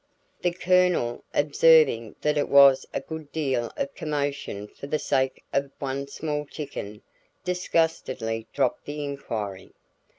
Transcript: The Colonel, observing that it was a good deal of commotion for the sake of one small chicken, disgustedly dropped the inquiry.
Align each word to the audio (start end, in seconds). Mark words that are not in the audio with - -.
The 0.41 0.49
Colonel, 0.51 1.23
observing 1.31 2.15
that 2.21 2.35
it 2.35 2.49
was 2.49 2.87
a 2.91 3.01
good 3.01 3.31
deal 3.31 3.71
of 3.77 3.93
commotion 3.93 4.67
for 4.67 4.87
the 4.87 4.97
sake 4.97 5.43
of 5.53 5.69
one 5.77 6.07
small 6.07 6.47
chicken, 6.47 7.03
disgustedly 7.43 8.47
dropped 8.51 8.85
the 8.85 9.03
inquiry. 9.05 9.73